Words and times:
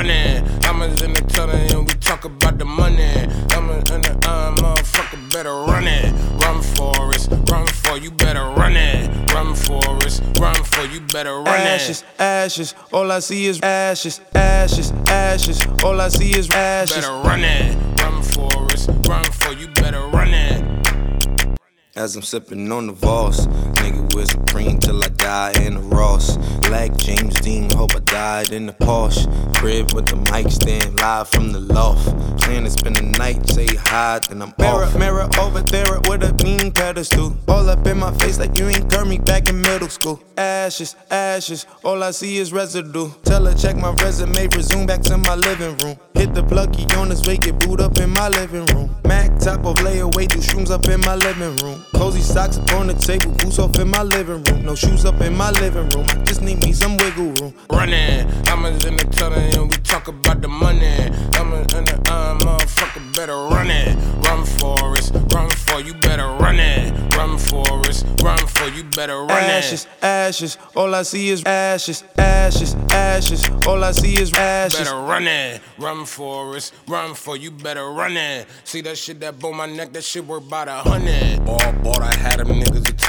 running. 0.00 0.60
Diamonds 0.60 1.02
in 1.02 1.12
the 1.12 1.20
tunnel 1.22 1.56
and 1.56 1.86
we 1.86 1.94
talk 2.00 2.24
about 2.24 2.58
the 2.58 2.64
money. 2.64 3.12
Diamonds 3.48 3.90
in 3.90 4.02
the 4.02 4.12
uh, 4.24 4.52
motherfucker 4.52 5.32
better 5.32 5.52
run 5.52 5.86
it. 5.86 6.12
Run 6.42 6.62
for 6.62 7.12
it, 7.12 7.28
run 7.50 7.66
for 7.66 7.98
you 7.98 8.10
better 8.10 8.44
run 8.60 8.76
it. 8.76 9.08
Run 9.32 9.54
for 9.54 9.98
it, 10.06 10.20
run 10.38 10.56
for 10.64 10.84
you 10.86 11.00
better 11.00 11.36
run 11.40 11.60
it. 11.60 11.80
Ashes, 11.80 12.04
ashes, 12.18 12.74
all 12.92 13.10
I 13.12 13.20
see 13.20 13.46
is 13.46 13.60
ashes, 13.60 14.20
ashes, 14.34 14.92
ashes. 15.06 15.60
All 15.84 16.00
I 16.00 16.08
see 16.08 16.30
is 16.30 16.48
ashes. 16.50 16.96
Better 16.96 17.28
run 17.28 17.44
it, 17.44 17.76
run 18.02 18.22
for 18.22 18.66
it, 18.72 19.08
run 19.08 19.24
for 19.24 19.52
you 19.52 19.68
better 19.68 20.06
run 20.08 20.28
it. 20.28 20.79
As 22.00 22.16
I'm 22.16 22.22
sipping 22.22 22.72
on 22.72 22.86
the 22.86 22.94
Voss, 22.94 23.46
nigga 23.76 24.14
with 24.14 24.30
Supreme 24.30 24.78
till 24.78 25.04
I 25.04 25.08
die 25.08 25.52
in 25.60 25.74
the 25.74 25.80
Ross. 25.80 26.38
Like 26.70 26.96
James 26.96 27.34
Dean, 27.40 27.68
hope 27.72 27.94
I 27.94 27.98
died 27.98 28.52
in 28.52 28.64
the 28.64 28.72
Porsche. 28.72 29.28
Crib 29.56 29.92
with 29.92 30.06
the 30.06 30.16
mic 30.32 30.50
stand 30.50 30.98
live 30.98 31.28
from 31.28 31.52
the 31.52 31.60
loft. 31.60 32.06
Plan 32.40 32.64
to 32.64 32.70
spend 32.70 32.96
the 32.96 33.02
night, 33.02 33.46
say 33.46 33.66
hi, 33.66 34.18
then 34.20 34.40
I'm 34.40 34.54
mirror, 34.58 34.84
off. 34.84 34.98
Mirror 34.98 35.28
over 35.40 35.60
there 35.60 36.00
with 36.08 36.22
a 36.22 36.32
mean 36.42 36.72
pedestal. 36.72 37.36
All 37.48 37.68
up 37.68 37.86
in 37.86 37.98
my 37.98 38.16
face 38.16 38.38
like 38.38 38.56
you 38.56 38.68
ain't 38.68 38.90
curved 38.90 39.10
me 39.10 39.18
back 39.18 39.50
in 39.50 39.60
middle 39.60 39.90
school. 39.90 40.22
Ashes, 40.38 40.96
ashes, 41.10 41.66
all 41.84 42.02
I 42.02 42.12
see 42.12 42.38
is 42.38 42.50
residue. 42.50 43.10
Tell 43.24 43.44
her 43.44 43.52
check 43.52 43.76
my 43.76 43.90
resume, 44.02 44.48
resume 44.56 44.86
back 44.86 45.02
to 45.02 45.18
my 45.18 45.34
living 45.34 45.76
room. 45.76 45.98
Hit 46.14 46.32
the 46.32 46.42
plug, 46.44 46.74
on 46.96 47.10
his 47.10 47.26
way, 47.26 47.36
get 47.36 47.58
booed 47.58 47.82
up 47.82 47.98
in 47.98 48.08
my 48.10 48.30
living 48.30 48.64
room. 48.74 48.96
Mac 49.04 49.38
top 49.38 49.66
of 49.66 49.76
layaway, 49.76 50.26
do 50.28 50.38
shrooms 50.38 50.70
up 50.70 50.86
in 50.88 51.00
my 51.00 51.14
living 51.14 51.56
room. 51.58 51.84
Cozy 51.94 52.20
socks 52.20 52.58
up 52.58 52.72
on 52.74 52.86
the 52.86 52.94
table, 52.94 53.30
boots 53.32 53.58
off 53.58 53.78
in 53.78 53.90
my 53.90 54.02
living 54.02 54.42
room. 54.44 54.64
No 54.64 54.74
shoes 54.74 55.04
up 55.04 55.20
in 55.20 55.36
my 55.36 55.50
living 55.50 55.88
room. 55.90 56.06
I 56.10 56.22
just 56.24 56.42
need 56.42 56.62
me 56.62 56.72
some 56.72 56.96
wiggle 56.96 57.32
room. 57.32 57.54
Running, 57.70 58.26
diamonds 58.42 58.84
in 58.86 58.96
the 58.96 59.04
tunnel 59.04 59.38
and 59.38 59.70
we 59.70 59.76
talk 59.78 60.08
about 60.08 60.40
the 60.40 60.48
money. 60.48 61.10
Diamonds 61.30 61.74
in 61.74 61.84
the 61.84 61.96
uh, 62.10 62.38
motherfucker 62.38 63.14
better 63.14 63.34
run 63.34 63.70
it. 63.70 63.96
Run 64.26 64.44
for 64.44 64.96
it, 64.96 65.10
run 65.32 65.50
for 65.50 65.80
you 65.80 65.94
better. 65.94 66.09
Run 67.52 67.64
for 67.64 67.90
it, 67.90 68.22
run 68.22 68.38
for 68.38 68.68
you 68.68 68.84
better 68.84 69.18
run 69.18 69.30
ashes, 69.30 69.84
it. 69.84 70.04
Ashes, 70.04 70.56
ashes, 70.56 70.58
all 70.76 70.94
I 70.94 71.02
see 71.02 71.30
is 71.30 71.42
ashes, 71.44 72.04
ashes, 72.16 72.74
ashes. 72.90 73.44
All 73.66 73.82
I 73.82 73.92
see 73.92 74.20
is 74.20 74.32
ashes. 74.34 74.80
Better 74.80 74.96
run 74.96 75.26
it, 75.26 75.60
run 75.78 76.04
for 76.04 76.54
us, 76.56 76.72
run 76.86 77.14
for 77.14 77.36
you 77.36 77.50
better 77.50 77.90
run 77.90 78.16
it. 78.16 78.46
See 78.64 78.80
that 78.82 78.98
shit 78.98 79.20
that 79.20 79.38
bone 79.38 79.56
my 79.56 79.66
neck, 79.66 79.92
that 79.92 80.04
shit 80.04 80.24
worth 80.24 80.46
about 80.46 80.68
a 80.68 80.88
hundred. 80.88 81.44
Ball 81.44 81.72
bought, 81.82 82.02
I 82.02 82.14
had 82.16 82.38
them 82.38 82.60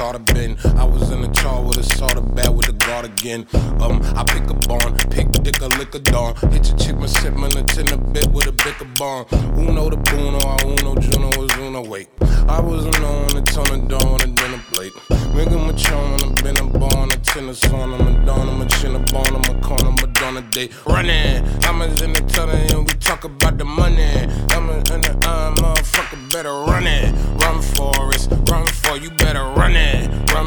taught 0.00 0.24
been. 0.32 0.56
I 0.78 0.84
was 0.84 1.10
in 1.10 1.20
the 1.20 1.28
char 1.28 1.62
with 1.62 1.76
a 1.76 1.84
of 2.16 2.34
bad 2.34 2.56
with 2.56 2.68
a 2.70 2.72
guard 2.72 3.04
again. 3.04 3.46
Um, 3.84 4.00
I 4.16 4.24
pick 4.24 4.48
a 4.48 4.54
bond, 4.66 4.96
pick 5.10 5.30
dick 5.30 5.60
a 5.60 5.68
lick 5.76 5.94
a 5.94 5.98
dawn. 5.98 6.34
Hit 6.52 6.68
your 6.68 6.78
chick, 6.78 6.96
my 6.96 7.06
shit, 7.06 7.34
my 7.36 7.48
a 7.92 7.98
bit 8.14 8.26
with 8.32 8.46
a 8.46 8.52
bicker 8.52 8.88
bond. 8.96 9.26
Uno 9.60 9.90
the 9.90 9.98
Bruno, 9.98 10.38
I 10.38 10.56
Uno 10.72 10.94
Juno 10.96 11.28
is 11.44 11.52
Uno. 11.58 11.82
Wait, 11.84 12.08
I 12.48 12.60
wasn't 12.62 12.98
on 13.04 13.34
the 13.36 13.42
ton 13.52 13.68
of 13.76 13.88
dawn 13.88 14.22
a 14.22 14.26
dinner 14.26 14.62
plate. 14.70 14.92
Ring 15.34 15.52
my 15.66 15.72
chon, 15.74 16.22
I've 16.24 16.44
been 16.44 16.56
a 16.56 16.64
born, 16.78 17.12
a 17.12 17.18
tennis 17.18 17.62
on, 17.66 17.92
I'm 17.92 18.06
a 18.08 18.24
dawn, 18.24 18.48
I'm 18.48 18.62
a 18.62 18.66
chin, 18.66 18.96
a 18.96 19.04
I'm 19.36 19.54
a 19.54 19.60
corner, 19.60 19.90
I'm 19.92 19.98
a 20.02 20.06
dawn 20.18 20.38
a 20.38 20.42
day. 20.50 20.70
Running, 20.86 21.44
I'm 21.64 21.82
in 21.82 22.14
the 22.14 22.24
tunnel 22.26 22.56
and 22.56 22.88
we 22.88 22.94
talk 22.94 23.24
about 23.24 23.58
the 23.58 23.66
money. 23.66 24.08
I'm 24.56 24.70
in 24.70 25.00
the 25.04 25.12
uh, 25.28 25.54
motherfucker 25.56 26.32
better 26.32 26.52
run 26.52 26.86
it. 26.86 27.12
Run 27.42 27.60
for 27.60 28.14
it, 28.14 28.26
run 28.50 28.66
for 28.66 28.96
you 28.96 29.10
better 29.10 29.39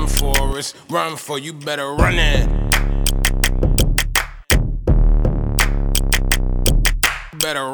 run 0.04 0.36
for 0.36 0.58
us, 0.58 0.74
run 0.90 1.16
for 1.16 1.40
you 1.40 1.54
better 1.54 1.94
run 1.94 2.16
it. 2.18 2.48
Better 7.40 7.72